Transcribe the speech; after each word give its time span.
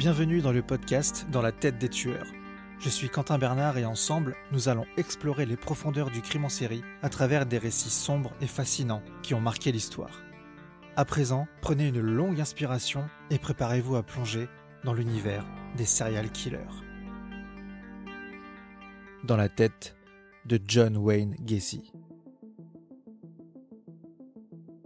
Bienvenue 0.00 0.40
dans 0.40 0.50
le 0.50 0.62
podcast 0.62 1.26
Dans 1.30 1.42
la 1.42 1.52
tête 1.52 1.76
des 1.76 1.90
tueurs. 1.90 2.26
Je 2.78 2.88
suis 2.88 3.10
Quentin 3.10 3.36
Bernard 3.36 3.76
et 3.76 3.84
ensemble, 3.84 4.34
nous 4.50 4.70
allons 4.70 4.86
explorer 4.96 5.44
les 5.44 5.58
profondeurs 5.58 6.10
du 6.10 6.22
crime 6.22 6.46
en 6.46 6.48
série 6.48 6.82
à 7.02 7.10
travers 7.10 7.44
des 7.44 7.58
récits 7.58 7.90
sombres 7.90 8.32
et 8.40 8.46
fascinants 8.46 9.02
qui 9.22 9.34
ont 9.34 9.42
marqué 9.42 9.72
l'histoire. 9.72 10.22
À 10.96 11.04
présent, 11.04 11.46
prenez 11.60 11.88
une 11.88 12.00
longue 12.00 12.40
inspiration 12.40 13.10
et 13.28 13.38
préparez-vous 13.38 13.94
à 13.94 14.02
plonger 14.02 14.48
dans 14.84 14.94
l'univers 14.94 15.44
des 15.76 15.84
serial 15.84 16.30
killers. 16.30 16.60
Dans 19.22 19.36
la 19.36 19.50
tête 19.50 19.96
de 20.46 20.58
John 20.66 20.96
Wayne 20.96 21.36
Gacy. 21.42 21.92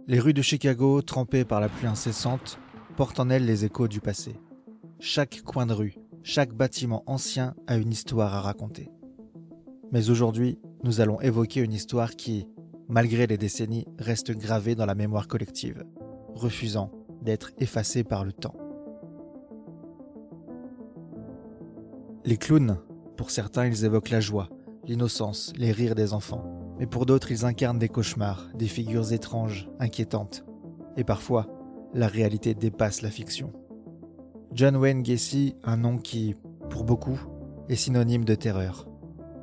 Les 0.07 0.19
rues 0.19 0.33
de 0.33 0.41
Chicago, 0.41 1.01
trempées 1.01 1.45
par 1.45 1.61
la 1.61 1.69
pluie 1.69 1.87
incessante, 1.87 2.59
portent 2.97 3.21
en 3.21 3.29
elles 3.29 3.45
les 3.45 3.63
échos 3.63 3.87
du 3.87 4.01
passé. 4.01 4.35
Chaque 4.99 5.41
coin 5.41 5.65
de 5.65 5.73
rue, 5.73 5.95
chaque 6.23 6.53
bâtiment 6.53 7.03
ancien 7.05 7.55
a 7.67 7.77
une 7.77 7.91
histoire 7.91 8.33
à 8.33 8.41
raconter. 8.41 8.91
Mais 9.91 10.09
aujourd'hui, 10.09 10.59
nous 10.83 11.01
allons 11.01 11.21
évoquer 11.21 11.61
une 11.61 11.73
histoire 11.73 12.15
qui, 12.15 12.47
malgré 12.87 13.27
les 13.27 13.37
décennies, 13.37 13.87
reste 13.99 14.31
gravée 14.31 14.75
dans 14.75 14.85
la 14.85 14.95
mémoire 14.95 15.27
collective, 15.27 15.83
refusant 16.33 16.91
d'être 17.21 17.51
effacée 17.59 18.03
par 18.03 18.25
le 18.25 18.33
temps. 18.33 18.55
Les 22.23 22.37
clowns, 22.37 22.79
pour 23.17 23.29
certains, 23.29 23.67
ils 23.67 23.85
évoquent 23.85 24.09
la 24.09 24.19
joie, 24.19 24.49
l'innocence, 24.85 25.53
les 25.57 25.71
rires 25.71 25.95
des 25.95 26.13
enfants 26.13 26.55
mais 26.77 26.87
pour 26.87 27.05
d'autres 27.05 27.31
ils 27.31 27.45
incarnent 27.45 27.79
des 27.79 27.89
cauchemars, 27.89 28.47
des 28.53 28.67
figures 28.67 29.13
étranges, 29.13 29.69
inquiétantes. 29.79 30.45
Et 30.97 31.03
parfois, 31.03 31.47
la 31.93 32.07
réalité 32.07 32.53
dépasse 32.53 33.01
la 33.01 33.09
fiction. 33.09 33.53
John 34.53 34.77
Wayne 34.77 35.03
Gacy, 35.03 35.55
un 35.63 35.77
nom 35.77 35.97
qui, 35.97 36.35
pour 36.69 36.83
beaucoup, 36.83 37.19
est 37.67 37.75
synonyme 37.75 38.25
de 38.25 38.35
terreur. 38.35 38.87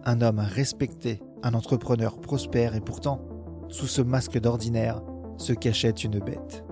Un 0.04 0.20
homme 0.22 0.38
respecté, 0.38 1.20
un 1.42 1.54
entrepreneur 1.54 2.20
prospère 2.20 2.74
et 2.74 2.80
pourtant, 2.80 3.20
sous 3.68 3.86
ce 3.86 4.02
masque 4.02 4.38
d'ordinaire, 4.38 5.02
se 5.36 5.52
cachait 5.52 5.90
une 5.90 6.18
bête. 6.18 6.64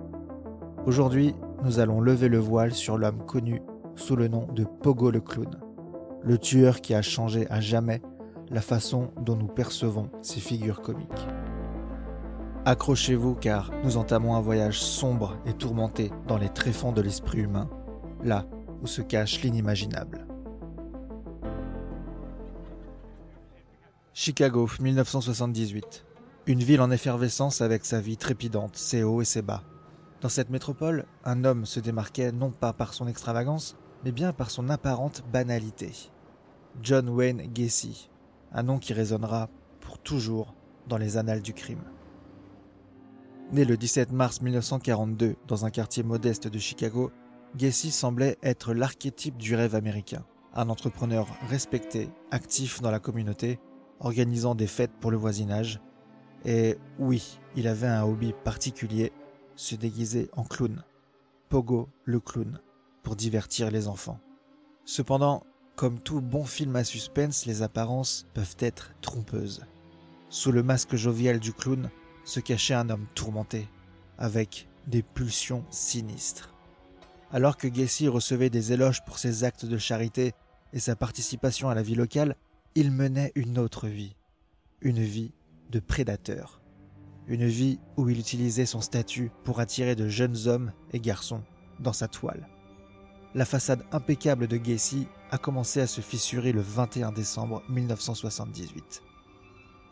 Aujourd'hui, 0.86 1.34
nous 1.64 1.78
allons 1.78 2.01
lever 2.01 2.28
le 2.28 2.39
voile 2.39 2.73
sur 2.73 2.97
l'homme 2.97 3.25
connu 3.27 3.61
sous 3.95 4.17
le 4.17 4.28
nom 4.28 4.47
de 4.55 4.64
Pogo 4.64 5.11
le 5.11 5.20
clown, 5.20 5.61
le 6.23 6.39
tueur 6.39 6.81
qui 6.81 6.95
a 6.95 7.03
changé 7.03 7.47
à 7.51 7.61
jamais 7.61 8.01
la 8.48 8.61
façon 8.61 9.11
dont 9.23 9.36
nous 9.36 9.48
percevons 9.48 10.08
ces 10.23 10.41
figures 10.41 10.81
comiques. 10.81 11.28
Accrochez-vous 12.64 13.34
car 13.34 13.70
nous 13.84 13.97
entamons 13.97 14.34
un 14.34 14.41
voyage 14.41 14.81
sombre 14.81 15.36
et 15.47 15.53
tourmenté 15.53 16.11
dans 16.27 16.36
les 16.36 16.48
tréfonds 16.48 16.92
de 16.92 17.01
l'esprit 17.01 17.41
humain, 17.41 17.69
là 18.25 18.47
où 18.83 18.87
se 18.87 19.03
cache 19.03 19.43
l'inimaginable. 19.43 20.27
Chicago, 24.13 24.69
1978. 24.81 26.05
Une 26.47 26.63
ville 26.63 26.81
en 26.81 26.91
effervescence 26.91 27.61
avec 27.61 27.85
sa 27.85 28.01
vie 28.01 28.17
trépidante, 28.17 28.77
ses 28.77 29.03
hauts 29.03 29.23
et 29.23 29.25
ses 29.27 29.43
bas. 29.43 29.63
Dans 30.21 30.29
cette 30.29 30.51
métropole, 30.51 31.07
un 31.25 31.45
homme 31.45 31.65
se 31.65 31.81
démarquait 31.81 32.33
non 32.33 32.51
pas 32.51 32.73
par 32.73 32.93
son 32.93 33.09
extravagance, 33.09 33.77
mais 34.05 34.13
bien 34.13 34.33
par 34.33 34.51
son 34.51 34.69
apparente 34.69 35.23
banalité. 35.33 35.93
John 36.83 37.09
Wayne 37.09 37.51
Gacy, 37.53 38.11
un 38.53 38.63
nom 38.63 38.79
qui 38.79 38.93
résonnera 38.93 39.48
pour 39.81 39.98
toujours 39.98 40.55
dans 40.89 40.98
les 40.98 41.17
annales 41.17 41.43
du 41.43 41.55
crime. 41.55 41.85
Né 43.53 43.65
le 43.65 43.77
17 43.77 44.13
mars 44.13 44.43
1942 44.43 45.37
dans 45.48 45.65
un 45.65 45.71
quartier 45.71 46.03
modeste 46.03 46.48
de 46.48 46.59
Chicago, 46.59 47.11
Gacy 47.56 47.91
semblait 47.91 48.39
être 48.43 48.75
l'archétype 48.75 49.37
du 49.37 49.56
rêve 49.56 49.75
américain. 49.75 50.25
Un 50.55 50.69
entrepreneur 50.69 51.27
respecté, 51.48 52.09
actif 52.31 52.81
dans 52.81 52.91
la 52.91 53.01
communauté, 53.01 53.59
organisant 53.98 54.55
des 54.55 54.69
fêtes 54.69 54.92
pour 55.01 55.11
le 55.11 55.17
voisinage. 55.17 55.80
Et 56.45 56.79
oui, 56.98 57.39
il 57.57 57.67
avait 57.67 57.89
un 57.89 58.05
hobby 58.05 58.33
particulier, 58.45 59.13
se 59.57 59.74
déguiser 59.74 60.30
en 60.36 60.45
clown. 60.45 60.85
Pogo 61.48 61.89
le 62.05 62.20
clown, 62.20 62.61
pour 63.02 63.17
divertir 63.17 63.70
les 63.70 63.89
enfants. 63.89 64.20
Cependant, 64.85 65.42
comme 65.74 65.98
tout 65.98 66.20
bon 66.20 66.45
film 66.45 66.77
à 66.77 66.85
suspense, 66.85 67.47
les 67.47 67.63
apparences 67.63 68.27
peuvent 68.33 68.57
être 68.61 68.92
trompeuses. 69.01 69.64
Sous 70.29 70.53
le 70.53 70.63
masque 70.63 70.95
jovial 70.95 71.41
du 71.41 71.53
clown 71.53 71.91
se 72.24 72.39
cachait 72.39 72.74
un 72.74 72.91
homme 72.91 73.07
tourmenté, 73.14 73.69
avec 74.19 74.69
des 74.86 75.03
pulsions 75.03 75.64
sinistres. 75.70 76.55
Alors 77.33 77.57
que 77.57 77.68
Gacy 77.68 78.08
recevait 78.08 78.51
des 78.51 78.73
éloges 78.73 79.05
pour 79.05 79.18
ses 79.18 79.45
actes 79.45 79.64
de 79.64 79.79
charité 79.79 80.33
et 80.73 80.80
sa 80.80 80.96
participation 80.96 81.68
à 81.68 81.74
la 81.74 81.83
vie 81.83 81.95
locale, 81.95 82.35
il 82.74 82.91
menait 82.91 83.33
une 83.36 83.58
autre 83.58 83.86
vie, 83.86 84.17
une 84.80 85.01
vie 85.01 85.33
de 85.70 85.79
prédateur, 85.79 86.61
une 87.29 87.46
vie 87.46 87.79
où 87.96 88.08
il 88.08 88.18
utilisait 88.18 88.67
son 88.67 88.80
statut 88.80 89.30
pour 89.45 89.61
attirer 89.61 89.95
de 89.95 90.08
jeunes 90.08 90.48
hommes 90.48 90.73
et 90.92 90.98
garçons 90.98 91.42
dans 91.79 91.92
sa 91.92 92.08
toile. 92.08 92.48
La 93.36 93.45
façade 93.45 93.85
impeccable 93.92 94.48
de 94.48 94.57
Gacy 94.57 95.07
a 95.30 95.39
commencé 95.39 95.80
à 95.80 95.86
se 95.86 96.01
fissurer 96.01 96.51
le 96.51 96.61
21 96.61 97.12
décembre 97.12 97.62
1978. 97.68 99.02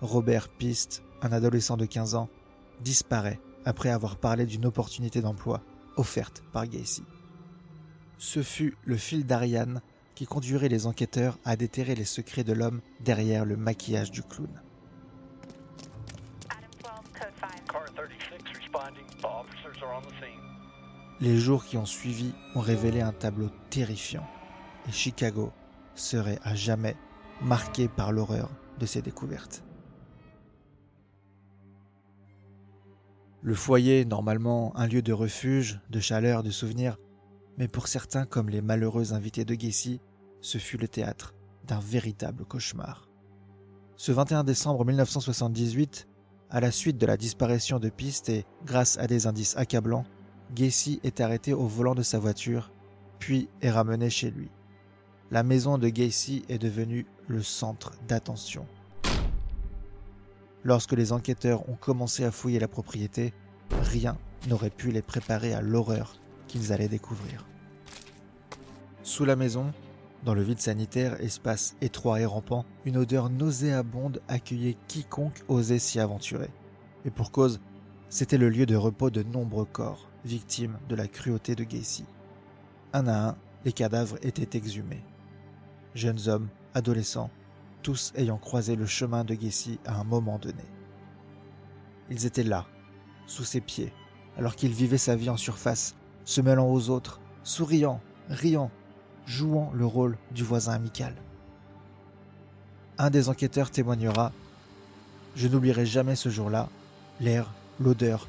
Robert 0.00 0.48
Piste, 0.48 1.04
un 1.22 1.30
adolescent 1.30 1.76
de 1.76 1.86
15 1.86 2.16
ans, 2.16 2.28
disparaît 2.80 3.40
après 3.64 3.90
avoir 3.90 4.16
parlé 4.16 4.44
d'une 4.44 4.66
opportunité 4.66 5.20
d'emploi 5.20 5.62
offerte 5.96 6.42
par 6.52 6.66
Gacy. 6.66 7.04
Ce 8.18 8.42
fut 8.42 8.76
le 8.84 8.96
fil 8.96 9.24
d'Ariane 9.24 9.80
qui 10.16 10.26
conduirait 10.26 10.68
les 10.68 10.86
enquêteurs 10.86 11.38
à 11.44 11.54
déterrer 11.56 11.94
les 11.94 12.04
secrets 12.04 12.42
de 12.42 12.52
l'homme 12.52 12.80
derrière 13.00 13.44
le 13.44 13.56
maquillage 13.56 14.10
du 14.10 14.22
clown. 14.22 14.50
Les 21.20 21.38
jours 21.38 21.64
qui 21.64 21.76
ont 21.76 21.86
suivi 21.86 22.32
ont 22.56 22.60
révélé 22.60 23.00
un 23.00 23.12
tableau 23.12 23.50
terrifiant 23.70 24.26
et 24.88 24.92
Chicago 24.92 25.52
serait 25.94 26.40
à 26.42 26.56
jamais 26.56 26.96
marqué 27.40 27.86
par 27.86 28.10
l'horreur 28.10 28.50
de 28.80 28.86
ces 28.86 29.02
découvertes. 29.02 29.62
Le 33.42 33.54
foyer, 33.54 34.04
normalement 34.04 34.76
un 34.76 34.88
lieu 34.88 35.02
de 35.02 35.12
refuge, 35.12 35.80
de 35.90 36.00
chaleur, 36.00 36.42
de 36.42 36.50
souvenirs, 36.50 36.98
mais 37.58 37.68
pour 37.68 37.88
certains 37.88 38.24
comme 38.24 38.48
les 38.48 38.62
malheureux 38.62 39.12
invités 39.12 39.44
de 39.44 39.54
Gacy, 39.54 40.00
ce 40.40 40.56
fut 40.58 40.78
le 40.78 40.88
théâtre 40.88 41.34
d'un 41.66 41.80
véritable 41.80 42.44
cauchemar. 42.44 43.10
Ce 43.96 44.12
21 44.12 44.44
décembre 44.44 44.84
1978, 44.86 46.08
à 46.50 46.60
la 46.60 46.70
suite 46.70 46.96
de 46.96 47.06
la 47.06 47.18
disparition 47.18 47.78
de 47.78 47.90
pistes 47.90 48.30
et 48.30 48.46
grâce 48.64 48.96
à 48.96 49.06
des 49.06 49.26
indices 49.26 49.56
accablants, 49.56 50.06
Gacy 50.54 51.00
est 51.02 51.20
arrêté 51.20 51.52
au 51.52 51.66
volant 51.66 51.94
de 51.94 52.02
sa 52.02 52.18
voiture, 52.18 52.72
puis 53.18 53.50
est 53.60 53.70
ramené 53.70 54.08
chez 54.08 54.30
lui 54.30 54.50
la 55.30 55.42
maison 55.42 55.76
de 55.76 55.88
Gacy 55.88 56.44
est 56.48 56.58
devenue 56.58 57.06
le 57.26 57.42
centre 57.42 57.92
d'attention. 58.08 58.66
Lorsque 60.64 60.92
les 60.92 61.12
enquêteurs 61.12 61.68
ont 61.68 61.76
commencé 61.76 62.24
à 62.24 62.30
fouiller 62.30 62.58
la 62.58 62.68
propriété, 62.68 63.34
rien 63.70 64.16
n'aurait 64.48 64.70
pu 64.70 64.90
les 64.90 65.02
préparer 65.02 65.52
à 65.52 65.60
l'horreur 65.60 66.14
qu'ils 66.46 66.72
allaient 66.72 66.88
découvrir. 66.88 67.47
Sous 69.08 69.24
la 69.24 69.36
maison, 69.36 69.72
dans 70.22 70.34
le 70.34 70.42
vide 70.42 70.60
sanitaire, 70.60 71.18
espace 71.22 71.76
étroit 71.80 72.20
et 72.20 72.26
rampant, 72.26 72.66
une 72.84 72.98
odeur 72.98 73.30
nauséabonde 73.30 74.20
accueillait 74.28 74.76
quiconque 74.86 75.42
osait 75.48 75.78
s'y 75.78 75.98
aventurer. 75.98 76.50
Et 77.06 77.10
pour 77.10 77.32
cause, 77.32 77.58
c'était 78.10 78.36
le 78.36 78.50
lieu 78.50 78.66
de 78.66 78.76
repos 78.76 79.08
de 79.08 79.22
nombreux 79.22 79.64
corps, 79.64 80.10
victimes 80.26 80.78
de 80.90 80.94
la 80.94 81.08
cruauté 81.08 81.54
de 81.54 81.64
Gacy. 81.64 82.04
Un 82.92 83.06
à 83.06 83.30
un, 83.30 83.36
les 83.64 83.72
cadavres 83.72 84.18
étaient 84.20 84.58
exhumés 84.58 85.02
jeunes 85.94 86.28
hommes, 86.28 86.48
adolescents, 86.74 87.30
tous 87.80 88.12
ayant 88.14 88.36
croisé 88.36 88.76
le 88.76 88.84
chemin 88.84 89.24
de 89.24 89.32
Gacy 89.34 89.80
à 89.86 89.98
un 89.98 90.04
moment 90.04 90.38
donné. 90.38 90.66
Ils 92.10 92.26
étaient 92.26 92.42
là, 92.42 92.66
sous 93.24 93.44
ses 93.44 93.62
pieds, 93.62 93.94
alors 94.36 94.54
qu'il 94.54 94.72
vivait 94.72 94.98
sa 94.98 95.16
vie 95.16 95.30
en 95.30 95.38
surface, 95.38 95.96
se 96.24 96.42
mêlant 96.42 96.70
aux 96.70 96.90
autres, 96.90 97.22
souriant, 97.42 98.02
riant, 98.28 98.70
jouant 99.28 99.70
le 99.74 99.84
rôle 99.84 100.16
du 100.32 100.42
voisin 100.42 100.72
amical. 100.72 101.14
Un 102.96 103.10
des 103.10 103.28
enquêteurs 103.28 103.70
témoignera 103.70 104.32
Je 105.36 105.46
n'oublierai 105.46 105.86
jamais 105.86 106.16
ce 106.16 106.30
jour-là, 106.30 106.68
l'air, 107.20 107.52
l'odeur. 107.78 108.26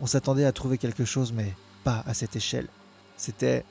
On 0.00 0.06
s'attendait 0.06 0.46
à 0.46 0.52
trouver 0.52 0.78
quelque 0.78 1.04
chose, 1.04 1.32
mais 1.32 1.54
pas 1.84 2.02
à 2.06 2.14
cette 2.14 2.34
échelle. 2.34 2.68
C'était. 3.16 3.64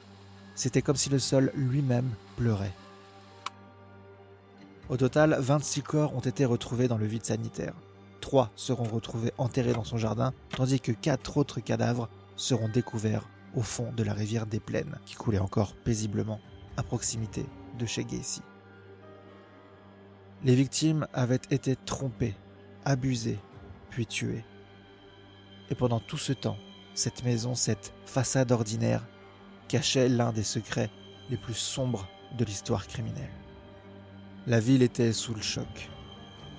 C'était 0.55 0.81
comme 0.81 0.95
si 0.97 1.09
le 1.09 1.19
sol 1.19 1.51
lui-même 1.55 2.09
pleurait. 2.35 2.73
Au 4.89 4.97
total, 4.97 5.37
26 5.39 5.81
corps 5.83 6.15
ont 6.15 6.19
été 6.19 6.43
retrouvés 6.43 6.89
dans 6.89 6.97
le 6.97 7.05
vide 7.05 7.23
sanitaire. 7.25 7.73
Trois 8.19 8.51
seront 8.55 8.83
retrouvés 8.83 9.31
enterrés 9.37 9.71
dans 9.71 9.85
son 9.85 9.97
jardin, 9.97 10.33
tandis 10.49 10.81
que 10.81 10.91
quatre 10.91 11.37
autres 11.37 11.61
cadavres 11.61 12.09
seront 12.35 12.67
découverts 12.67 13.27
au 13.55 13.61
fond 13.61 13.93
de 13.95 14.03
la 14.03 14.13
rivière 14.13 14.45
des 14.45 14.59
Plaines, 14.59 14.99
qui 15.05 15.15
coulait 15.15 15.39
encore 15.39 15.73
paisiblement 15.73 16.41
à 16.79 16.83
proximité 16.83 17.45
de 17.77 17.85
chez 17.85 18.05
Gacy. 18.05 18.41
Les 20.45 20.55
victimes 20.55 21.07
avaient 21.13 21.41
été 21.51 21.75
trompées, 21.75 22.35
abusées, 22.85 23.39
puis 23.89 24.05
tuées. 24.05 24.45
Et 25.69 25.75
pendant 25.75 25.99
tout 25.99 26.17
ce 26.17 26.31
temps, 26.31 26.57
cette 26.93 27.25
maison, 27.25 27.53
cette 27.53 27.93
façade 28.05 28.53
ordinaire, 28.53 29.05
cachait 29.67 30.07
l'un 30.07 30.31
des 30.31 30.43
secrets 30.43 30.89
les 31.29 31.35
plus 31.35 31.53
sombres 31.53 32.07
de 32.37 32.45
l'histoire 32.45 32.87
criminelle. 32.87 33.29
La 34.47 34.61
ville 34.61 34.81
était 34.81 35.11
sous 35.11 35.33
le 35.33 35.41
choc. 35.41 35.89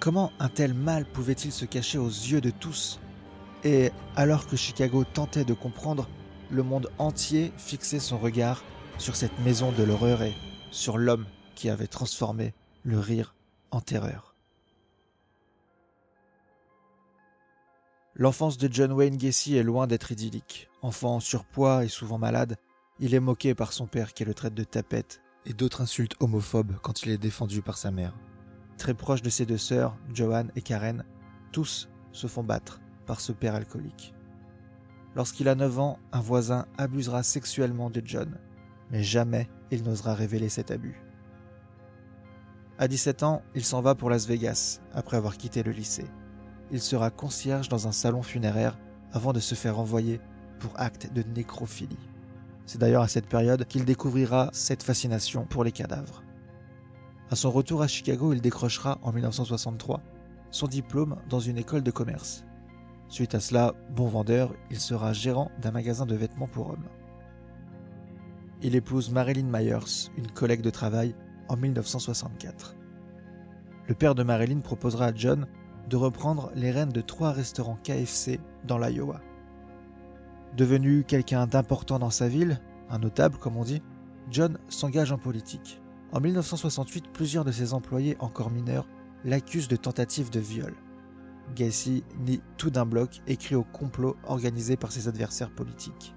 Comment 0.00 0.32
un 0.38 0.50
tel 0.50 0.75
mal 0.75 1.06
pouvait-il 1.06 1.50
se 1.50 1.64
cacher 1.64 1.96
aux 1.96 2.08
yeux 2.08 2.43
de 2.43 2.50
tous? 2.50 3.00
Et 3.64 3.90
alors 4.17 4.46
que 4.46 4.56
Chicago 4.56 5.02
tentait 5.05 5.46
de 5.46 5.55
comprendre, 5.55 6.08
le 6.50 6.62
monde 6.62 6.90
entier 6.99 7.52
fixait 7.56 8.00
son 8.00 8.19
regard 8.19 8.62
sur 9.00 9.17
cette 9.17 9.38
maison 9.41 9.73
de 9.73 9.82
l'horreur 9.82 10.23
et 10.23 10.35
sur 10.70 10.99
l'homme 10.99 11.25
qui 11.55 11.70
avait 11.70 11.87
transformé 11.87 12.55
le 12.85 12.99
rire 12.99 13.35
en 13.70 13.81
terreur. 13.81 14.35
L'enfance 18.14 18.58
de 18.58 18.69
John 18.70 18.93
Wayne 18.93 19.17
Gacy 19.17 19.56
est 19.56 19.62
loin 19.62 19.87
d'être 19.87 20.12
idyllique. 20.12 20.69
Enfant 20.82 21.17
en 21.17 21.20
surpoids 21.20 21.85
et 21.85 21.88
souvent 21.88 22.19
malade, 22.19 22.56
il 22.99 23.14
est 23.14 23.20
moqué 23.20 23.55
par 23.55 23.73
son 23.73 23.87
père 23.87 24.12
qui 24.12 24.26
le 24.26 24.35
traite 24.35 24.55
de 24.55 24.64
tapette 24.64 25.23
et 25.46 25.55
d'autres 25.55 25.81
insultes 25.81 26.17
homophobes 26.20 26.76
quand 26.82 27.03
il 27.03 27.11
est 27.11 27.19
défendu 27.19 27.62
par 27.62 27.79
sa 27.79 27.91
mère. 27.91 28.14
Très 28.76 28.93
proche 28.93 29.23
de 29.23 29.31
ses 29.31 29.46
deux 29.46 29.58
sœurs, 29.58 29.96
Joanne 30.12 30.53
et 30.56 30.62
Karen, 30.62 31.05
tous 31.53 31.88
se 32.12 32.26
font 32.26 32.44
battre 32.44 32.81
par 33.06 33.20
ce 33.23 33.32
père 33.32 33.55
alcoolique. 33.55 34.12
Lorsqu'il 35.17 35.49
a 35.49 35.55
9 35.55 35.79
ans, 35.79 35.99
un 36.12 36.20
voisin 36.20 36.67
abusera 36.76 37.23
sexuellement 37.23 37.88
de 37.88 38.03
John, 38.05 38.38
mais 38.90 39.02
jamais 39.02 39.48
il 39.70 39.82
n'osera 39.82 40.14
révéler 40.14 40.48
cet 40.48 40.70
abus. 40.70 41.02
À 42.78 42.88
17 42.88 43.22
ans, 43.22 43.42
il 43.54 43.64
s'en 43.64 43.82
va 43.82 43.94
pour 43.94 44.10
Las 44.10 44.26
Vegas 44.26 44.81
après 44.94 45.16
avoir 45.16 45.37
quitté 45.37 45.62
le 45.62 45.72
lycée. 45.72 46.06
Il 46.70 46.81
sera 46.81 47.10
concierge 47.10 47.69
dans 47.69 47.87
un 47.88 47.92
salon 47.92 48.22
funéraire 48.22 48.78
avant 49.12 49.32
de 49.32 49.40
se 49.40 49.54
faire 49.54 49.78
envoyer 49.78 50.20
pour 50.60 50.72
acte 50.76 51.12
de 51.12 51.22
nécrophilie. 51.22 51.98
C'est 52.66 52.78
d'ailleurs 52.78 53.02
à 53.02 53.08
cette 53.08 53.28
période 53.28 53.66
qu'il 53.66 53.84
découvrira 53.84 54.50
cette 54.52 54.82
fascination 54.82 55.44
pour 55.44 55.64
les 55.64 55.72
cadavres. 55.72 56.22
À 57.31 57.36
son 57.36 57.50
retour 57.50 57.82
à 57.82 57.88
Chicago, 57.88 58.32
il 58.32 58.40
décrochera 58.40 58.98
en 59.02 59.12
1963 59.12 60.00
son 60.50 60.66
diplôme 60.66 61.16
dans 61.28 61.40
une 61.40 61.58
école 61.58 61.82
de 61.82 61.90
commerce. 61.90 62.44
Suite 63.08 63.34
à 63.34 63.40
cela, 63.40 63.75
bon 63.90 64.06
vendeur, 64.06 64.54
il 64.70 64.81
sera 64.81 65.12
gérant 65.12 65.50
d'un 65.60 65.70
magasin 65.70 66.06
de 66.06 66.14
vêtements 66.14 66.48
pour 66.48 66.70
hommes. 66.70 66.88
Il 68.62 68.76
épouse 68.76 69.10
Marilyn 69.10 69.46
Myers, 69.50 70.10
une 70.18 70.30
collègue 70.30 70.60
de 70.60 70.68
travail, 70.68 71.14
en 71.48 71.56
1964. 71.56 72.76
Le 73.88 73.94
père 73.94 74.14
de 74.14 74.22
Marilyn 74.22 74.60
proposera 74.60 75.06
à 75.06 75.14
John 75.14 75.46
de 75.88 75.96
reprendre 75.96 76.52
les 76.54 76.70
rênes 76.70 76.92
de 76.92 77.00
trois 77.00 77.32
restaurants 77.32 77.78
KFC 77.82 78.38
dans 78.66 78.76
l'Iowa. 78.76 79.22
Devenu 80.58 81.04
quelqu'un 81.04 81.46
d'important 81.46 81.98
dans 81.98 82.10
sa 82.10 82.28
ville, 82.28 82.60
un 82.90 82.98
notable 82.98 83.38
comme 83.38 83.56
on 83.56 83.64
dit, 83.64 83.80
John 84.30 84.58
s'engage 84.68 85.10
en 85.10 85.18
politique. 85.18 85.80
En 86.12 86.20
1968, 86.20 87.08
plusieurs 87.14 87.46
de 87.46 87.52
ses 87.52 87.72
employés 87.72 88.16
encore 88.20 88.50
mineurs 88.50 88.86
l'accusent 89.24 89.68
de 89.68 89.76
tentative 89.76 90.28
de 90.28 90.40
viol. 90.40 90.74
Gacy 91.56 92.04
nie 92.26 92.42
tout 92.58 92.70
d'un 92.70 92.84
bloc 92.84 93.22
et 93.26 93.38
crie 93.38 93.54
au 93.54 93.64
complot 93.64 94.16
organisé 94.24 94.76
par 94.76 94.92
ses 94.92 95.08
adversaires 95.08 95.50
politiques. 95.50 96.14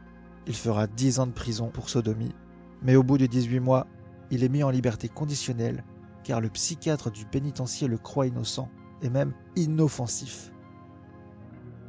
Il 0.47 0.55
fera 0.55 0.87
10 0.87 1.19
ans 1.19 1.27
de 1.27 1.31
prison 1.31 1.69
pour 1.69 1.89
sodomie, 1.89 2.35
mais 2.81 2.95
au 2.95 3.03
bout 3.03 3.17
de 3.17 3.25
18 3.25 3.59
mois, 3.59 3.87
il 4.29 4.43
est 4.43 4.49
mis 4.49 4.63
en 4.63 4.69
liberté 4.69 5.07
conditionnelle 5.07 5.83
car 6.23 6.41
le 6.41 6.49
psychiatre 6.49 7.11
du 7.11 7.25
pénitencier 7.25 7.87
le 7.87 7.97
croit 7.97 8.27
innocent 8.27 8.69
et 9.01 9.09
même 9.09 9.33
inoffensif. 9.55 10.51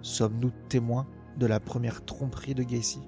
Sommes-nous 0.03 0.51
témoins 0.69 1.07
de 1.39 1.47
la 1.47 1.61
première 1.61 2.05
tromperie 2.05 2.55
de 2.55 2.63
Gacy? 2.63 3.01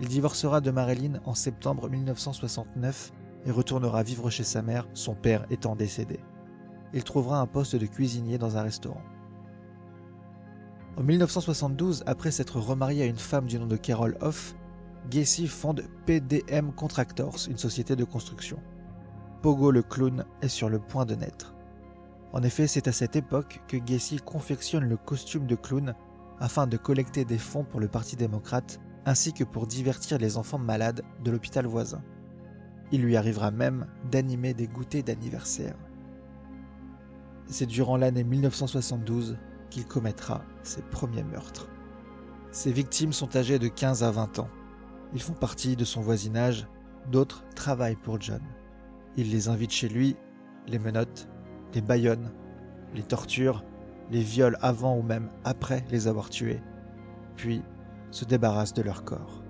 Il 0.00 0.08
divorcera 0.08 0.60
de 0.60 0.70
Marilyn 0.70 1.20
en 1.24 1.34
septembre 1.34 1.88
1969 1.88 3.12
et 3.46 3.50
retournera 3.50 4.02
vivre 4.02 4.30
chez 4.30 4.44
sa 4.44 4.62
mère, 4.62 4.86
son 4.94 5.14
père 5.14 5.46
étant 5.50 5.76
décédé. 5.76 6.20
Il 6.92 7.04
trouvera 7.04 7.40
un 7.40 7.46
poste 7.46 7.76
de 7.76 7.86
cuisinier 7.86 8.38
dans 8.38 8.56
un 8.56 8.62
restaurant. 8.62 9.02
En 10.98 11.02
1972, 11.02 12.04
après 12.06 12.30
s'être 12.30 12.58
remarié 12.58 13.02
à 13.02 13.06
une 13.06 13.18
femme 13.18 13.46
du 13.46 13.58
nom 13.58 13.66
de 13.66 13.76
Carol 13.76 14.16
Hoff, 14.22 14.54
Gacy 15.10 15.46
fonde 15.46 15.84
PDM 16.06 16.72
Contractors, 16.72 17.36
une 17.50 17.58
société 17.58 17.96
de 17.96 18.04
construction. 18.04 18.58
Pogo 19.42 19.70
le 19.70 19.82
clown 19.82 20.24
est 20.40 20.48
sur 20.48 20.70
le 20.70 20.78
point 20.78 21.04
de 21.04 21.14
naître. 21.14 21.54
En 22.32 22.42
effet, 22.42 22.66
c'est 22.66 22.88
à 22.88 22.92
cette 22.92 23.14
époque 23.14 23.60
que 23.68 23.76
Gacy 23.76 24.16
confectionne 24.16 24.88
le 24.88 24.96
costume 24.96 25.46
de 25.46 25.54
clown 25.54 25.94
afin 26.40 26.66
de 26.66 26.78
collecter 26.78 27.26
des 27.26 27.38
fonds 27.38 27.64
pour 27.64 27.78
le 27.78 27.88
Parti 27.88 28.16
démocrate 28.16 28.80
ainsi 29.04 29.34
que 29.34 29.44
pour 29.44 29.66
divertir 29.66 30.16
les 30.16 30.38
enfants 30.38 30.58
malades 30.58 31.02
de 31.22 31.30
l'hôpital 31.30 31.66
voisin. 31.66 32.02
Il 32.90 33.02
lui 33.02 33.16
arrivera 33.16 33.50
même 33.50 33.86
d'animer 34.10 34.54
des 34.54 34.66
goûters 34.66 35.02
d'anniversaire. 35.02 35.76
C'est 37.48 37.66
durant 37.66 37.98
l'année 37.98 38.24
1972 38.24 39.36
qu'il 39.70 39.86
commettra 39.86 40.42
ses 40.62 40.82
premiers 40.82 41.24
meurtres. 41.24 41.68
Ses 42.50 42.72
victimes 42.72 43.12
sont 43.12 43.36
âgées 43.36 43.58
de 43.58 43.68
15 43.68 44.02
à 44.02 44.10
20 44.10 44.38
ans. 44.38 44.50
Ils 45.12 45.22
font 45.22 45.34
partie 45.34 45.76
de 45.76 45.84
son 45.84 46.00
voisinage, 46.00 46.66
d'autres 47.10 47.44
travaillent 47.54 47.96
pour 47.96 48.20
John. 48.20 48.42
Il 49.16 49.30
les 49.30 49.48
invite 49.48 49.72
chez 49.72 49.88
lui, 49.88 50.16
les 50.66 50.78
menottes, 50.78 51.28
les 51.74 51.80
baillonne, 51.80 52.32
les 52.94 53.02
torture 53.02 53.62
les 54.10 54.20
viole 54.20 54.56
avant 54.62 54.96
ou 54.96 55.02
même 55.02 55.28
après 55.44 55.84
les 55.90 56.08
avoir 56.08 56.30
tués, 56.30 56.60
puis 57.36 57.62
se 58.10 58.24
débarrasse 58.24 58.72
de 58.72 58.82
leur 58.82 59.04
corps. 59.04 59.42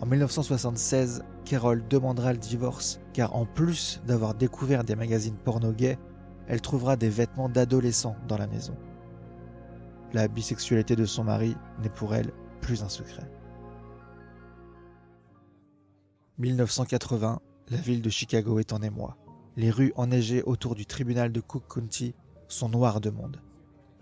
En 0.00 0.06
1976, 0.06 1.22
Carol 1.44 1.86
demandera 1.88 2.32
le 2.32 2.38
divorce 2.38 3.00
car 3.12 3.34
en 3.34 3.46
plus 3.46 4.02
d'avoir 4.06 4.34
découvert 4.34 4.84
des 4.84 4.96
magazines 4.96 5.36
porno 5.36 5.72
gays, 5.72 5.98
elle 6.48 6.60
trouvera 6.60 6.96
des 6.96 7.08
vêtements 7.08 7.48
d'adolescents 7.48 8.16
dans 8.28 8.38
la 8.38 8.46
maison. 8.46 8.76
La 10.12 10.28
bisexualité 10.28 10.96
de 10.96 11.04
son 11.04 11.24
mari 11.24 11.56
n'est 11.82 11.88
pour 11.88 12.14
elle 12.14 12.32
plus 12.60 12.82
un 12.82 12.88
secret. 12.88 13.28
1980, 16.38 17.40
la 17.70 17.76
ville 17.78 18.02
de 18.02 18.10
Chicago 18.10 18.58
est 18.58 18.72
en 18.72 18.82
émoi. 18.82 19.16
Les 19.56 19.70
rues 19.70 19.92
enneigées 19.96 20.42
autour 20.42 20.74
du 20.74 20.86
tribunal 20.86 21.32
de 21.32 21.40
Cook 21.40 21.64
County 21.68 22.14
sont 22.48 22.68
noirs 22.68 23.00
de 23.00 23.10
monde. 23.10 23.40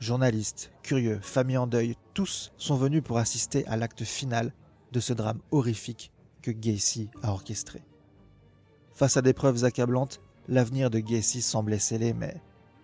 Journalistes, 0.01 0.73
curieux, 0.83 1.21
familles 1.23 1.59
en 1.59 1.67
deuil, 1.67 1.97
tous 2.13 2.53
sont 2.59 2.77
venus 2.77 3.03
pour 3.03 3.19
assister 3.19 3.67
à 3.67 3.77
l'acte 3.77 4.05
final 4.05 4.53
de 4.93 5.01
ce 5.01 5.13
drame 5.13 5.41
horrifique 5.51 6.13
que 6.43 6.51
Gacy 6.51 7.09
a 7.23 7.31
orchestré. 7.31 7.83
Face 8.93 9.17
à 9.17 9.23
des 9.23 9.33
preuves 9.33 9.65
accablantes, 9.65 10.21
l'avenir 10.49 10.91
de 10.91 10.99
Gacy 10.99 11.43
semblait 11.43 11.79
scellé, 11.79 12.13
mais, 12.13 12.41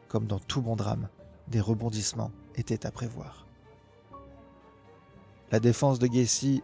comme 0.09 0.27
dans 0.27 0.39
tout 0.39 0.63
bon 0.63 0.77
drame, 0.77 1.09
des 1.49 1.61
rebondissements 1.61 2.33
étaient 2.57 2.87
à 2.87 2.91
prévoir. 2.91 3.47
La 5.51 5.61
défense 5.61 5.99
de 5.99 6.07
Gacy 6.07 6.63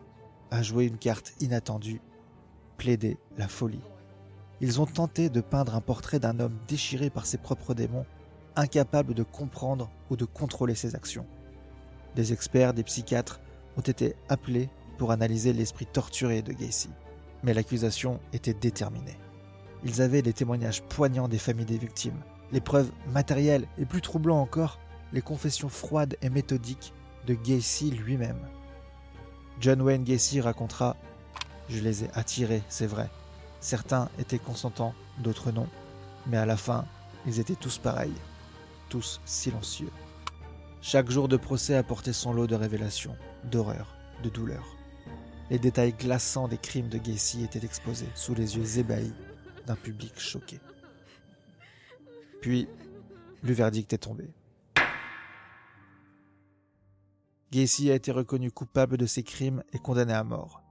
a 0.51 0.63
joué 0.63 0.85
une 0.87 0.99
carte 0.99 1.35
inattendue, 1.41 2.01
plaidé 2.77 3.19
la 3.37 3.49
folie. 3.49 3.83
Ils 4.61 4.81
ont 4.81 4.87
tenté 4.87 5.29
de 5.29 5.41
peindre 5.41 5.75
un 5.75 5.81
portrait 5.81 6.21
d'un 6.21 6.41
homme 6.41 6.57
déchiré 6.69 7.11
par 7.11 7.27
ses 7.27 7.39
propres 7.39 7.75
démons 7.75 8.07
incapable 8.55 9.13
de 9.13 9.23
comprendre 9.23 9.91
ou 10.11 10.17
de 10.17 10.25
contrôler 10.25 10.75
ses 10.75 10.95
actions. 10.95 11.27
Des 12.15 12.33
experts, 12.33 12.73
des 12.73 12.85
psychiatres 12.85 13.41
ont 13.77 13.83
été 13.83 14.17
appelés 14.29 14.71
pour 14.97 15.11
analyser 15.11 15.53
l'esprit 15.53 15.87
torturé 15.87 16.41
de 16.41 16.53
Gacy. 16.53 16.89
Mais 17.43 17.53
l'accusation 17.53 18.19
était 18.33 18.55
déterminée. 18.55 19.19
Ils 19.85 20.03
avaient 20.03 20.23
les 20.23 20.33
témoignages 20.33 20.83
poignants 20.83 21.29
des 21.29 21.39
familles 21.39 21.67
des 21.67 21.79
victimes, 21.79 22.21
les 22.53 22.61
preuves 22.61 22.91
matérielles 23.09 23.67
et 23.79 23.85
plus 23.85 24.01
troublant 24.01 24.41
encore, 24.41 24.79
les 25.13 25.23
confessions 25.23 25.69
froides 25.69 26.17
et 26.23 26.31
méthodiques 26.31 26.93
de 27.27 27.35
Gacy 27.35 27.91
lui-même. 27.91 28.49
John 29.61 29.81
Wayne 29.83 30.05
Gacy 30.05 30.41
racontera 30.41 30.97
Je 31.69 31.81
les 31.81 32.05
ai 32.05 32.11
attirés, 32.15 32.63
c'est 32.69 32.87
vrai. 32.87 33.09
Certains 33.61 34.09
étaient 34.19 34.39
consentants, 34.39 34.95
d'autres 35.19 35.51
non, 35.51 35.67
mais 36.27 36.37
à 36.37 36.47
la 36.47 36.57
fin, 36.57 36.85
ils 37.27 37.41
étaient 37.41 37.55
tous 37.55 37.79
pareils 37.79 38.13
tous 38.89 39.21
silencieux. 39.25 39.91
Chaque 40.83 41.11
jour 41.11 41.29
de 41.29 41.37
procès 41.37 41.77
apportait 41.77 42.13
son 42.13 42.33
lot 42.33 42.47
de 42.47 42.55
révélations, 42.55 43.17
d'horreur, 43.45 43.97
de 44.23 44.29
douleur. 44.29 44.65
Les 45.51 45.59
détails 45.59 45.93
glaçants 45.93 46.49
des 46.49 46.59
crimes 46.59 46.89
de 46.89 46.99
Gacy 46.99 47.45
étaient 47.45 47.65
exposés 47.65 48.09
sous 48.15 48.35
les 48.35 48.57
yeux 48.57 48.79
ébahis 48.79 49.15
d'un 49.67 49.77
public 49.77 50.19
choqué. 50.19 50.61
Puis, 52.41 52.69
le 53.43 53.53
verdict 53.53 53.93
est 53.93 53.99
tombé. 53.99 54.31
Gacy 57.53 57.91
a 57.91 57.95
été 57.95 58.13
reconnu 58.13 58.51
coupable 58.51 58.97
de 58.97 59.07
ses 59.07 59.23
crimes 59.23 59.63
et 59.73 59.79
condamné 59.79 60.13
à 60.13 60.25
mort. 60.25 60.63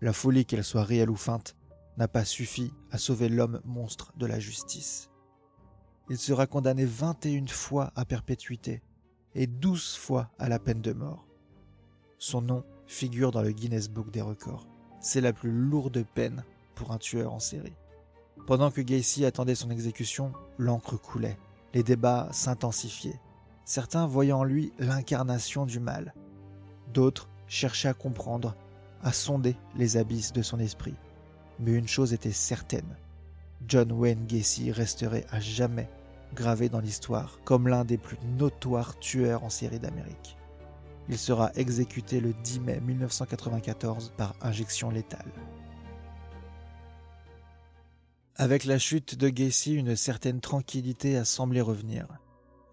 La 0.00 0.12
folie, 0.12 0.44
qu'elle 0.44 0.64
soit 0.64 0.84
réelle 0.84 1.10
ou 1.10 1.16
feinte, 1.16 1.56
n'a 1.96 2.08
pas 2.08 2.24
suffi 2.24 2.72
à 2.90 2.98
sauver 2.98 3.28
l'homme 3.28 3.60
monstre 3.64 4.12
de 4.16 4.26
la 4.26 4.40
justice. 4.40 5.10
Il 6.10 6.18
sera 6.18 6.46
condamné 6.46 6.84
21 6.84 7.46
fois 7.46 7.92
à 7.96 8.04
perpétuité 8.04 8.82
et 9.34 9.46
12 9.46 9.96
fois 9.96 10.30
à 10.38 10.48
la 10.48 10.58
peine 10.58 10.82
de 10.82 10.92
mort. 10.92 11.26
Son 12.18 12.42
nom 12.42 12.64
figure 12.86 13.30
dans 13.30 13.42
le 13.42 13.52
Guinness 13.52 13.88
Book 13.88 14.10
des 14.10 14.20
records. 14.20 14.66
C'est 15.00 15.20
la 15.20 15.32
plus 15.32 15.50
lourde 15.50 16.04
peine 16.14 16.44
pour 16.74 16.92
un 16.92 16.98
tueur 16.98 17.32
en 17.32 17.40
série. 17.40 17.76
Pendant 18.46 18.70
que 18.70 18.80
Gacy 18.80 19.24
attendait 19.24 19.54
son 19.54 19.70
exécution, 19.70 20.32
l'encre 20.58 20.96
coulait, 20.96 21.38
les 21.72 21.82
débats 21.82 22.28
s'intensifiaient. 22.32 23.20
Certains 23.64 24.06
voyaient 24.06 24.32
en 24.32 24.44
lui 24.44 24.72
l'incarnation 24.78 25.64
du 25.64 25.80
mal. 25.80 26.14
D'autres 26.92 27.28
cherchaient 27.46 27.88
à 27.88 27.94
comprendre, 27.94 28.54
à 29.02 29.12
sonder 29.12 29.56
les 29.76 29.96
abysses 29.96 30.32
de 30.32 30.42
son 30.42 30.58
esprit. 30.58 30.94
Mais 31.58 31.72
une 31.72 31.88
chose 31.88 32.12
était 32.12 32.32
certaine, 32.32 32.96
John 33.66 33.92
Wayne 33.92 34.26
Gacy 34.26 34.72
resterait 34.72 35.26
à 35.30 35.40
jamais 35.40 35.88
gravé 36.34 36.68
dans 36.68 36.80
l'histoire 36.80 37.38
comme 37.44 37.68
l'un 37.68 37.84
des 37.84 37.96
plus 37.96 38.18
notoires 38.36 38.98
tueurs 38.98 39.44
en 39.44 39.50
série 39.50 39.78
d'Amérique. 39.78 40.36
Il 41.08 41.18
sera 41.18 41.50
exécuté 41.54 42.20
le 42.20 42.32
10 42.32 42.60
mai 42.60 42.80
1994 42.80 44.12
par 44.16 44.34
injection 44.42 44.90
létale. 44.90 45.30
Avec 48.36 48.64
la 48.64 48.78
chute 48.78 49.14
de 49.14 49.28
Gacy, 49.28 49.74
une 49.74 49.94
certaine 49.94 50.40
tranquillité 50.40 51.16
a 51.16 51.24
semblé 51.24 51.60
revenir. 51.60 52.08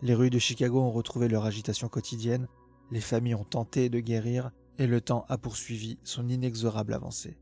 Les 0.02 0.16
rues 0.16 0.32
de 0.32 0.40
Chicago 0.40 0.82
ont 0.82 0.90
retrouvé 0.90 1.28
leur 1.28 1.46
agitation 1.46 1.88
quotidienne, 1.88 2.48
les 2.90 3.00
familles 3.00 3.36
ont 3.36 3.44
tenté 3.44 3.88
de 3.88 4.00
guérir 4.00 4.50
et 4.80 4.88
le 4.88 5.02
temps 5.02 5.24
a 5.30 5.38
poursuivi 5.38 6.00
son 6.04 6.28
inexorable 6.30 6.96
avancée. 6.96 7.38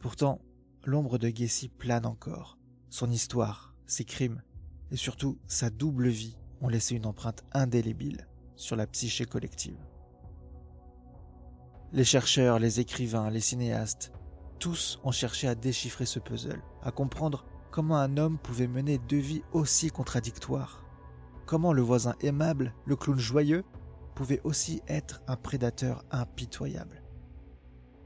Pourtant, 0.00 0.42
l'ombre 0.84 1.16
de 1.16 1.30
Gacy 1.30 1.70
plane 1.70 2.04
encore. 2.04 2.58
Son 2.90 3.10
histoire, 3.10 3.74
ses 3.86 4.04
crimes 4.04 4.42
et 4.90 4.96
surtout 4.96 5.38
sa 5.46 5.70
double 5.70 6.08
vie 6.08 6.36
ont 6.60 6.68
laissé 6.68 6.94
une 6.94 7.06
empreinte 7.06 7.42
indélébile 7.52 8.28
sur 8.54 8.76
la 8.76 8.86
psyché 8.86 9.24
collective. 9.24 9.78
Les 11.94 12.04
chercheurs, 12.04 12.58
les 12.58 12.80
écrivains, 12.80 13.30
les 13.30 13.40
cinéastes, 13.40 14.12
tous 14.60 15.00
ont 15.02 15.10
cherché 15.10 15.48
à 15.48 15.56
déchiffrer 15.56 16.06
ce 16.06 16.20
puzzle, 16.20 16.62
à 16.82 16.92
comprendre 16.92 17.44
comment 17.72 17.96
un 17.96 18.16
homme 18.16 18.38
pouvait 18.38 18.68
mener 18.68 18.98
deux 18.98 19.18
vies 19.18 19.42
aussi 19.52 19.90
contradictoires. 19.90 20.84
Comment 21.46 21.72
le 21.72 21.82
voisin 21.82 22.14
aimable, 22.20 22.74
le 22.86 22.94
clown 22.94 23.18
joyeux, 23.18 23.64
pouvait 24.14 24.40
aussi 24.44 24.82
être 24.86 25.22
un 25.26 25.36
prédateur 25.36 26.04
impitoyable. 26.10 27.02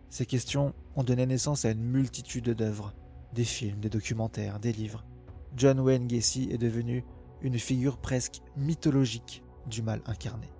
Ces 0.08 0.26
questions 0.26 0.74
ont 0.94 1.02
donné 1.02 1.26
naissance 1.26 1.64
à 1.64 1.72
une 1.72 1.82
multitude 1.82 2.50
d'œuvres, 2.50 2.94
des 3.32 3.44
films, 3.44 3.80
des 3.80 3.90
documentaires, 3.90 4.60
des 4.60 4.72
livres. 4.72 5.04
John 5.56 5.80
Wayne 5.80 6.06
Gacy 6.06 6.48
est 6.52 6.58
devenu 6.58 7.04
une 7.42 7.58
figure 7.58 7.98
presque 7.98 8.40
mythologique 8.56 9.42
du 9.66 9.82
mal 9.82 10.02
incarné. 10.06 10.53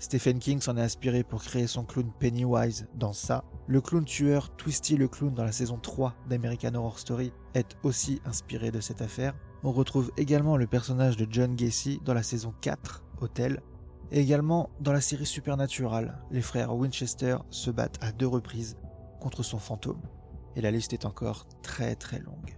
Stephen 0.00 0.38
King 0.38 0.62
s'en 0.62 0.78
est 0.78 0.82
inspiré 0.82 1.22
pour 1.22 1.42
créer 1.42 1.66
son 1.66 1.84
clown 1.84 2.10
Pennywise 2.18 2.88
dans 2.94 3.12
ça. 3.12 3.44
Le 3.66 3.82
clown 3.82 4.06
tueur 4.06 4.48
Twisty 4.56 4.96
le 4.96 5.08
clown 5.08 5.34
dans 5.34 5.44
la 5.44 5.52
saison 5.52 5.76
3 5.76 6.14
d'American 6.26 6.74
Horror 6.74 6.98
Story 6.98 7.32
est 7.52 7.76
aussi 7.82 8.22
inspiré 8.24 8.70
de 8.70 8.80
cette 8.80 9.02
affaire. 9.02 9.34
On 9.62 9.72
retrouve 9.72 10.10
également 10.16 10.56
le 10.56 10.66
personnage 10.66 11.18
de 11.18 11.26
John 11.30 11.54
Gacy 11.54 12.00
dans 12.02 12.14
la 12.14 12.22
saison 12.22 12.54
4, 12.62 13.04
Hotel, 13.20 13.60
et 14.10 14.20
également 14.20 14.70
dans 14.80 14.94
la 14.94 15.02
série 15.02 15.26
Supernatural, 15.26 16.18
les 16.30 16.40
frères 16.40 16.74
Winchester 16.74 17.36
se 17.50 17.70
battent 17.70 18.02
à 18.02 18.10
deux 18.10 18.26
reprises 18.26 18.78
contre 19.20 19.42
son 19.42 19.58
fantôme. 19.58 20.00
Et 20.56 20.62
la 20.62 20.70
liste 20.70 20.94
est 20.94 21.04
encore 21.04 21.46
très 21.62 21.94
très 21.94 22.20
longue. 22.20 22.56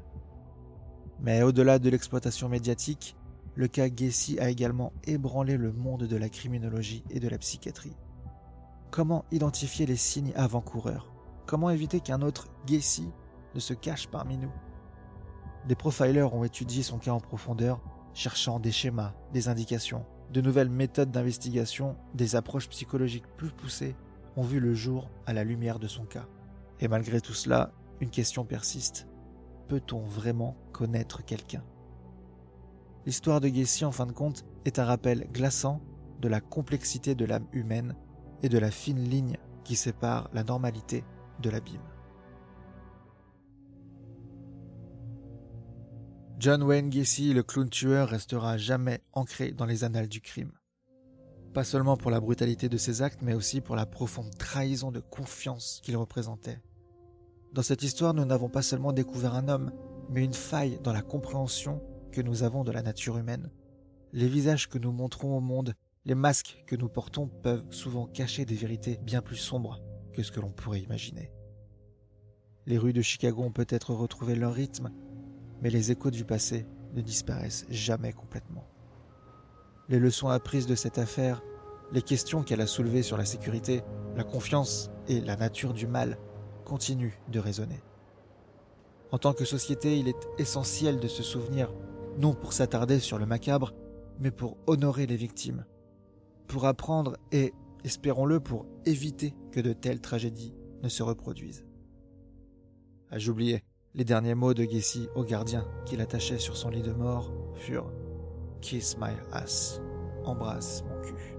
Mais 1.18 1.42
au-delà 1.42 1.80
de 1.80 1.90
l'exploitation 1.90 2.48
médiatique, 2.48 3.16
le 3.54 3.68
cas 3.68 3.88
Gacy 3.88 4.38
a 4.38 4.48
également 4.48 4.92
ébranlé 5.04 5.56
le 5.56 5.72
monde 5.72 6.04
de 6.04 6.16
la 6.16 6.28
criminologie 6.28 7.04
et 7.10 7.20
de 7.20 7.28
la 7.28 7.38
psychiatrie. 7.38 7.96
Comment 8.90 9.24
identifier 9.30 9.86
les 9.86 9.96
signes 9.96 10.32
avant-coureurs? 10.36 11.12
Comment 11.46 11.70
éviter 11.70 12.00
qu'un 12.00 12.22
autre 12.22 12.48
Gacy 12.66 13.10
ne 13.54 13.60
se 13.60 13.74
cache 13.74 14.08
parmi 14.08 14.38
nous? 14.38 14.52
Des 15.68 15.74
profilers 15.74 16.34
ont 16.34 16.44
étudié 16.44 16.82
son 16.82 16.98
cas 16.98 17.12
en 17.12 17.20
profondeur, 17.20 17.80
cherchant 18.14 18.58
des 18.58 18.72
schémas, 18.72 19.14
des 19.32 19.48
indications, 19.48 20.04
de 20.32 20.40
nouvelles 20.40 20.70
méthodes 20.70 21.10
d'investigation, 21.10 21.96
des 22.14 22.36
approches 22.36 22.68
psychologiques 22.70 23.26
plus 23.36 23.50
poussées 23.50 23.94
ont 24.36 24.42
vu 24.42 24.60
le 24.60 24.72
jour 24.72 25.10
à 25.26 25.34
la 25.34 25.44
lumière 25.44 25.78
de 25.78 25.88
son 25.88 26.04
cas. 26.04 26.26
Et 26.80 26.88
malgré 26.88 27.20
tout 27.20 27.34
cela, 27.34 27.70
une 28.00 28.10
question 28.10 28.44
persiste. 28.44 29.06
Peut-on 29.68 30.00
vraiment 30.00 30.56
connaître 30.72 31.22
quelqu'un? 31.24 31.62
L'histoire 33.04 33.40
de 33.40 33.48
Gacy, 33.48 33.84
en 33.84 33.92
fin 33.92 34.06
de 34.06 34.12
compte, 34.12 34.44
est 34.64 34.78
un 34.78 34.84
rappel 34.84 35.28
glaçant 35.32 35.80
de 36.20 36.28
la 36.28 36.40
complexité 36.40 37.14
de 37.14 37.24
l'âme 37.24 37.48
humaine 37.52 37.96
et 38.42 38.48
de 38.48 38.58
la 38.58 38.70
fine 38.70 39.02
ligne 39.02 39.38
qui 39.64 39.74
sépare 39.74 40.30
la 40.32 40.44
normalité 40.44 41.04
de 41.40 41.50
l'abîme. 41.50 41.82
John 46.38 46.62
Wayne 46.62 46.90
Gacy, 46.90 47.34
le 47.34 47.42
clown 47.42 47.68
tueur, 47.68 48.08
restera 48.08 48.56
jamais 48.56 49.00
ancré 49.12 49.52
dans 49.52 49.66
les 49.66 49.84
annales 49.84 50.08
du 50.08 50.20
crime. 50.20 50.52
Pas 51.54 51.64
seulement 51.64 51.96
pour 51.96 52.10
la 52.10 52.20
brutalité 52.20 52.68
de 52.68 52.76
ses 52.76 53.02
actes, 53.02 53.20
mais 53.22 53.34
aussi 53.34 53.60
pour 53.60 53.76
la 53.76 53.86
profonde 53.86 54.36
trahison 54.38 54.90
de 54.90 55.00
confiance 55.00 55.80
qu'il 55.84 55.96
représentait. 55.96 56.60
Dans 57.52 57.62
cette 57.62 57.82
histoire, 57.82 58.14
nous 58.14 58.24
n'avons 58.24 58.48
pas 58.48 58.62
seulement 58.62 58.92
découvert 58.92 59.34
un 59.34 59.48
homme, 59.48 59.72
mais 60.08 60.24
une 60.24 60.34
faille 60.34 60.80
dans 60.82 60.92
la 60.92 61.02
compréhension 61.02 61.82
que 62.12 62.20
nous 62.20 62.44
avons 62.44 62.62
de 62.62 62.70
la 62.70 62.82
nature 62.82 63.18
humaine. 63.18 63.50
Les 64.12 64.28
visages 64.28 64.68
que 64.68 64.78
nous 64.78 64.92
montrons 64.92 65.36
au 65.36 65.40
monde, 65.40 65.74
les 66.04 66.14
masques 66.14 66.62
que 66.66 66.76
nous 66.76 66.88
portons 66.88 67.26
peuvent 67.26 67.64
souvent 67.70 68.06
cacher 68.06 68.44
des 68.44 68.54
vérités 68.54 69.00
bien 69.02 69.22
plus 69.22 69.36
sombres 69.36 69.80
que 70.12 70.22
ce 70.22 70.30
que 70.30 70.40
l'on 70.40 70.52
pourrait 70.52 70.80
imaginer. 70.80 71.32
Les 72.66 72.78
rues 72.78 72.92
de 72.92 73.02
Chicago 73.02 73.42
ont 73.42 73.50
peut-être 73.50 73.92
retrouvé 73.94 74.36
leur 74.36 74.52
rythme, 74.52 74.92
mais 75.62 75.70
les 75.70 75.90
échos 75.90 76.10
du 76.10 76.24
passé 76.24 76.66
ne 76.92 77.00
disparaissent 77.00 77.66
jamais 77.70 78.12
complètement. 78.12 78.68
Les 79.88 79.98
leçons 79.98 80.28
apprises 80.28 80.66
de 80.66 80.74
cette 80.74 80.98
affaire, 80.98 81.42
les 81.92 82.02
questions 82.02 82.42
qu'elle 82.42 82.60
a 82.60 82.66
soulevées 82.66 83.02
sur 83.02 83.16
la 83.16 83.24
sécurité, 83.24 83.82
la 84.16 84.24
confiance 84.24 84.90
et 85.08 85.20
la 85.20 85.36
nature 85.36 85.72
du 85.72 85.86
mal 85.86 86.18
continuent 86.64 87.18
de 87.28 87.40
résonner. 87.40 87.82
En 89.10 89.18
tant 89.18 89.32
que 89.32 89.44
société, 89.44 89.98
il 89.98 90.08
est 90.08 90.28
essentiel 90.38 91.00
de 91.00 91.08
se 91.08 91.22
souvenir 91.22 91.72
non 92.18 92.34
pour 92.34 92.52
s'attarder 92.52 93.00
sur 93.00 93.18
le 93.18 93.26
macabre, 93.26 93.72
mais 94.18 94.30
pour 94.30 94.58
honorer 94.66 95.06
les 95.06 95.16
victimes, 95.16 95.64
pour 96.46 96.66
apprendre 96.66 97.16
et, 97.32 97.52
espérons-le, 97.84 98.40
pour 98.40 98.66
éviter 98.86 99.34
que 99.50 99.60
de 99.60 99.72
telles 99.72 100.00
tragédies 100.00 100.54
ne 100.82 100.88
se 100.88 101.02
reproduisent. 101.02 101.66
Ah, 103.10 103.18
j'oubliais, 103.18 103.64
les 103.94 104.04
derniers 104.04 104.34
mots 104.34 104.54
de 104.54 104.64
Gacy 104.64 105.08
au 105.14 105.24
gardien 105.24 105.66
qui 105.84 105.96
l'attachait 105.96 106.38
sur 106.38 106.56
son 106.56 106.70
lit 106.70 106.82
de 106.82 106.92
mort 106.92 107.32
furent 107.54 107.90
Kiss 108.60 108.96
my 108.98 109.12
ass, 109.32 109.80
embrasse 110.24 110.84
mon 110.84 111.00
cul. 111.02 111.36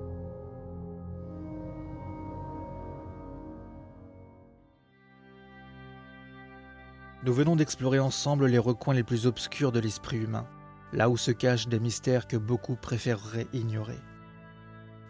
Nous 7.25 7.33
venons 7.33 7.55
d'explorer 7.55 7.99
ensemble 7.99 8.47
les 8.47 8.59
recoins 8.59 8.93
les 8.93 9.03
plus 9.03 9.25
obscurs 9.27 9.71
de 9.71 9.79
l'esprit 9.79 10.17
humain 10.17 10.45
là 10.93 11.09
où 11.09 11.17
se 11.17 11.31
cachent 11.31 11.67
des 11.67 11.79
mystères 11.79 12.27
que 12.27 12.37
beaucoup 12.37 12.75
préféreraient 12.75 13.47
ignorer. 13.51 13.99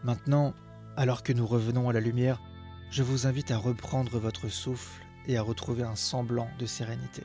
Maintenant, 0.04 0.54
alors 0.98 1.24
que 1.24 1.34
nous 1.34 1.46
revenons 1.46 1.90
à 1.90 1.94
la 1.94 2.00
lumière, 2.00 2.42
je 2.90 3.04
vous 3.04 3.28
invite 3.28 3.52
à 3.52 3.58
reprendre 3.58 4.18
votre 4.20 4.50
souffle 4.50 5.04
et 5.28 5.38
à 5.38 5.42
retrouver 5.42 5.84
un 5.84 5.96
semblant 5.96 6.48
de 6.60 6.66
sérénité. 6.66 7.24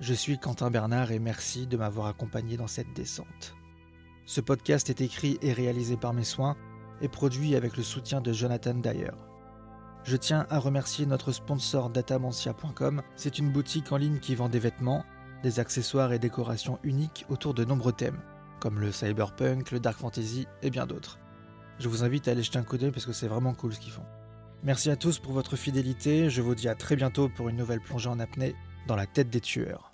Je 0.00 0.12
suis 0.12 0.38
Quentin 0.38 0.70
Bernard 0.70 1.12
et 1.12 1.18
merci 1.18 1.66
de 1.66 1.76
m'avoir 1.76 2.08
accompagné 2.08 2.56
dans 2.56 2.66
cette 2.66 2.92
descente. 2.94 3.54
Ce 4.26 4.40
podcast 4.40 4.90
est 4.90 5.00
écrit 5.00 5.38
et 5.42 5.52
réalisé 5.52 5.96
par 5.96 6.12
mes 6.12 6.24
soins 6.24 6.56
et 7.00 7.08
produit 7.08 7.54
avec 7.54 7.76
le 7.76 7.82
soutien 7.82 8.20
de 8.20 8.32
Jonathan 8.32 8.74
Dyer. 8.74 9.12
Je 10.04 10.16
tiens 10.16 10.46
à 10.50 10.58
remercier 10.58 11.06
notre 11.06 11.32
sponsor 11.32 11.90
datamantia.com. 11.90 13.02
C'est 13.16 13.38
une 13.38 13.50
boutique 13.50 13.92
en 13.92 13.96
ligne 13.96 14.18
qui 14.18 14.34
vend 14.34 14.48
des 14.48 14.58
vêtements, 14.58 15.04
des 15.44 15.60
accessoires 15.60 16.12
et 16.14 16.18
décorations 16.18 16.78
uniques 16.82 17.26
autour 17.28 17.52
de 17.52 17.64
nombreux 17.64 17.92
thèmes, 17.92 18.18
comme 18.60 18.80
le 18.80 18.90
cyberpunk, 18.90 19.70
le 19.72 19.78
dark 19.78 19.98
fantasy 19.98 20.46
et 20.62 20.70
bien 20.70 20.86
d'autres. 20.86 21.18
Je 21.78 21.88
vous 21.88 22.02
invite 22.02 22.26
à 22.28 22.30
aller 22.30 22.42
jeter 22.42 22.58
un 22.58 22.62
coup 22.62 22.78
d'œil 22.78 22.92
parce 22.92 23.04
que 23.04 23.12
c'est 23.12 23.28
vraiment 23.28 23.52
cool 23.52 23.74
ce 23.74 23.78
qu'ils 23.78 23.92
font. 23.92 24.06
Merci 24.62 24.90
à 24.90 24.96
tous 24.96 25.18
pour 25.18 25.32
votre 25.32 25.56
fidélité, 25.56 26.30
je 26.30 26.40
vous 26.40 26.54
dis 26.54 26.68
à 26.68 26.74
très 26.74 26.96
bientôt 26.96 27.28
pour 27.28 27.50
une 27.50 27.56
nouvelle 27.56 27.80
plongée 27.80 28.08
en 28.08 28.18
apnée 28.20 28.56
dans 28.86 28.96
la 28.96 29.06
tête 29.06 29.28
des 29.28 29.42
tueurs. 29.42 29.92